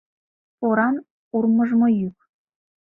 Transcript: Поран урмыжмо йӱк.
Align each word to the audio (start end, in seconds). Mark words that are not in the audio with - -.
Поран 0.59 0.95
урмыжмо 1.35 1.87
йӱк. 1.99 2.17